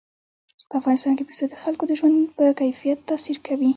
[0.69, 3.69] په افغانستان کې پسه د خلکو د ژوند په کیفیت تاثیر کوي.